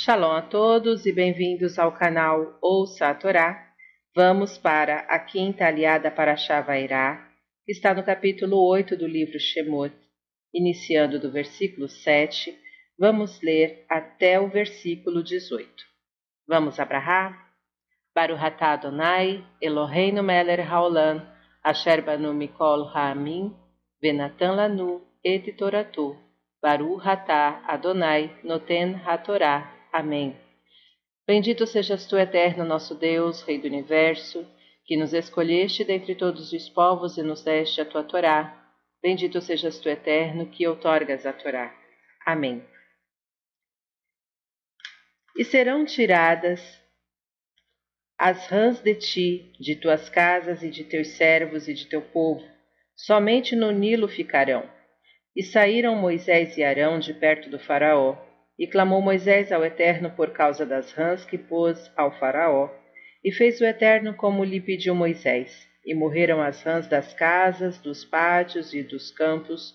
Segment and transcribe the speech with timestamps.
[0.00, 3.66] Shalom a todos e bem-vindos ao canal Ouça a Torá.
[4.14, 7.28] Vamos para a quinta aliada para Shavairá,
[7.66, 9.92] que está no capítulo 8 do livro Shemot,
[10.54, 12.56] iniciando do versículo 7.
[12.96, 15.68] Vamos ler até o versículo 18.
[16.46, 17.36] Vamos abrahar?
[18.14, 21.26] Baruch atah Adonai, Eloheinu melech haolam,
[21.60, 23.52] asher banu mikol ha'amin,
[24.00, 26.16] venatan lanu et toratu,
[26.62, 29.77] Baruch atah Adonai, noten hatorá.
[29.92, 30.36] Amém.
[31.26, 34.46] Bendito sejas tu, eterno nosso Deus, Rei do Universo,
[34.84, 38.54] que nos escolheste dentre todos os povos e nos deste a tua Torá.
[39.02, 41.74] Bendito sejas tu, eterno, que outorgas a Torá.
[42.24, 42.64] Amém.
[45.36, 46.60] E serão tiradas
[48.18, 52.44] as rãs de ti, de tuas casas e de teus servos e de teu povo,
[52.96, 54.68] somente no Nilo ficarão.
[55.36, 58.16] E saíram Moisés e Arão de perto do Faraó,
[58.58, 62.68] e clamou Moisés ao Eterno por causa das rãs que pôs ao Faraó,
[63.24, 65.68] e fez o Eterno como lhe pediu Moisés.
[65.86, 69.74] E morreram as rãs das casas, dos pátios e dos campos,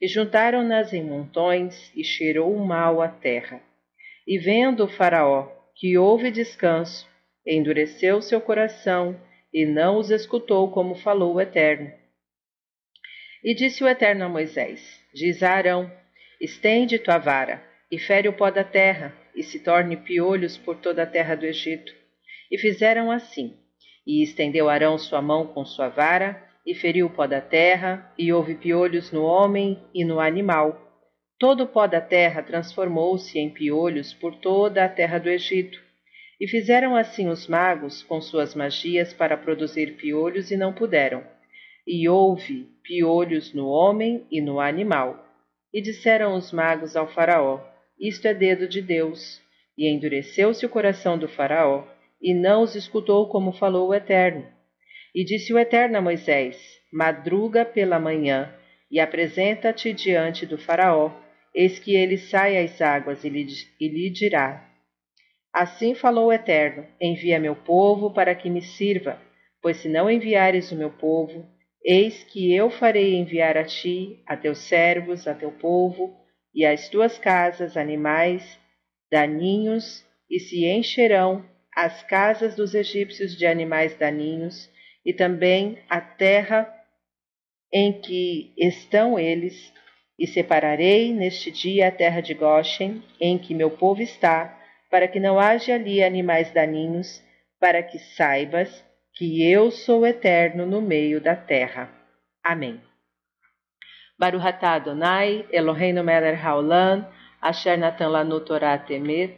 [0.00, 3.60] e juntaram-nas em montões, e cheirou mal a terra.
[4.26, 7.08] E vendo o Faraó que houve descanso,
[7.46, 9.20] endureceu seu coração,
[9.52, 11.92] e não os escutou como falou o Eterno.
[13.44, 15.92] E disse o Eterno a Moisés: Diz a Arão:
[16.40, 21.02] Estende tua vara e fere o pó da terra, e se torne piolhos por toda
[21.02, 21.92] a terra do Egito.
[22.50, 23.54] E fizeram assim.
[24.06, 28.32] E estendeu Arão sua mão com sua vara, e feriu o pó da terra, e
[28.32, 30.80] houve piolhos no homem e no animal.
[31.38, 35.78] Todo o pó da terra transformou-se em piolhos por toda a terra do Egito.
[36.40, 41.22] E fizeram assim os magos com suas magias para produzir piolhos e não puderam.
[41.86, 45.28] E houve piolhos no homem e no animal.
[45.74, 47.71] E disseram os magos ao Faraó:
[48.02, 49.40] isto é dedo de Deus.
[49.78, 51.86] E endureceu-se o coração do Faraó,
[52.20, 54.44] e não os escutou como falou o Eterno.
[55.14, 56.58] E disse o Eterno a Moisés:
[56.92, 58.52] Madruga pela manhã,
[58.90, 61.12] e apresenta-te diante do Faraó,
[61.54, 63.46] eis que ele sai às águas, e lhe,
[63.80, 64.68] e lhe dirá:
[65.52, 69.20] Assim falou o Eterno: Envia meu povo para que me sirva,
[69.62, 71.46] pois se não enviares o meu povo,
[71.84, 76.21] eis que eu farei enviar a ti, a teus servos, a teu povo,
[76.54, 78.58] e as tuas casas animais
[79.10, 84.70] daninhos, e se encherão as casas dos egípcios de animais daninhos,
[85.04, 86.72] e também a terra
[87.72, 89.72] em que estão eles,
[90.18, 94.58] e separarei neste dia a terra de Goshen, em que meu povo está,
[94.90, 97.22] para que não haja ali animais daninhos,
[97.58, 101.90] para que saibas que eu sou eterno no meio da terra.
[102.42, 102.80] Amém.
[104.22, 107.04] Baruch atah Adonai, Eloheinu melech haolam,
[107.42, 109.34] asher natan lanu Torah temet,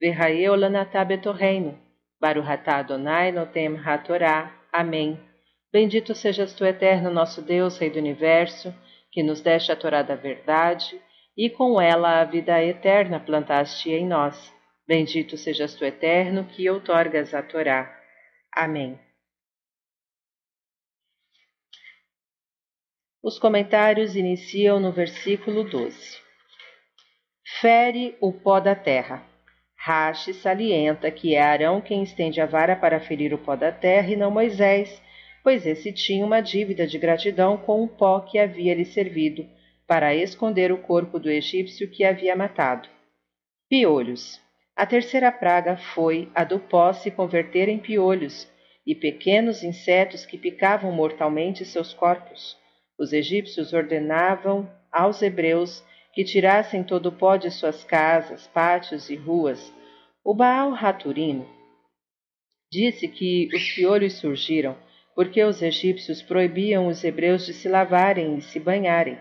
[0.00, 1.74] v'hayeu lanatah betorreino.
[2.20, 4.52] Baruch atah Adonai, notem ha-Torah.
[4.72, 5.18] Amém.
[5.72, 8.72] Bendito sejas tu, eterno nosso Deus, Rei do Universo,
[9.10, 11.00] que nos deste a Torá da verdade,
[11.36, 14.54] e com ela a vida eterna plantaste em nós.
[14.86, 17.92] Bendito sejas tu, eterno, que outorgas a Torá.
[18.54, 19.00] Amém.
[23.20, 26.18] Os comentários iniciam no versículo 12.
[27.60, 29.26] Fere o pó da terra.
[29.76, 34.12] Rashi salienta que é Arão quem estende a vara para ferir o pó da terra
[34.12, 35.02] e não Moisés,
[35.42, 39.44] pois esse tinha uma dívida de gratidão com o pó que havia lhe servido
[39.84, 42.88] para esconder o corpo do egípcio que havia matado.
[43.68, 44.40] Piolhos.
[44.76, 48.48] A terceira praga foi a do pó se converter em piolhos
[48.86, 52.56] e pequenos insetos que picavam mortalmente seus corpos.
[52.98, 59.14] Os egípcios ordenavam aos hebreus que tirassem todo o pó de suas casas, pátios e
[59.14, 59.72] ruas.
[60.24, 61.48] O Baal Raturino
[62.72, 64.76] disse que os piolhos surgiram
[65.14, 69.18] porque os egípcios proibiam os hebreus de se lavarem e se banharem.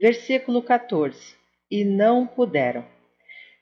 [0.00, 1.36] Versículo 14:
[1.70, 2.84] E não puderam.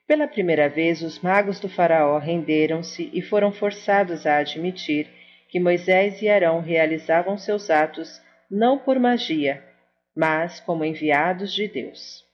[0.06, 5.08] Pela primeira vez, os magos do Faraó renderam-se e foram forçados a admitir
[5.48, 8.20] que Moisés e Arão realizavam seus atos
[8.50, 9.62] não por magia,
[10.14, 12.24] mas como enviados de Deus.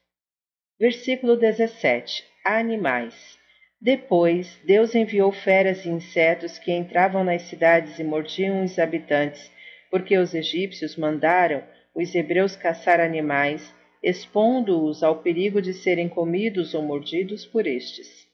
[0.78, 3.38] Versículo 17: Animais.
[3.80, 9.50] Depois, Deus enviou feras e insetos que entravam nas cidades e mordiam os habitantes,
[9.90, 11.64] porque os egípcios mandaram
[11.94, 18.26] os hebreus caçar animais, expondo-os ao perigo de serem comidos ou mordidos por estes.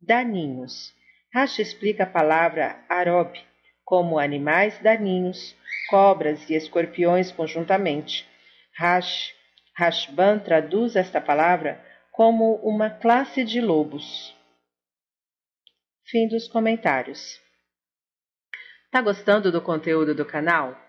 [0.00, 0.92] Daninhos.
[1.32, 3.38] Rashi explica a palavra arob
[3.84, 5.56] como animais daninhos,
[5.92, 8.26] cobras e escorpiões conjuntamente.
[8.74, 9.34] Rash,
[9.76, 14.34] Rashban traduz esta palavra como uma classe de lobos.
[16.06, 17.38] Fim dos comentários.
[18.90, 20.80] Tá gostando do conteúdo do canal?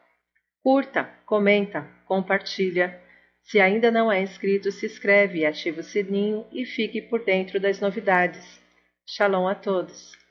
[0.62, 2.98] Curta, comenta, compartilha.
[3.42, 7.82] Se ainda não é inscrito, se inscreve ativa o sininho e fique por dentro das
[7.82, 8.62] novidades.
[9.06, 10.23] Shalom a todos!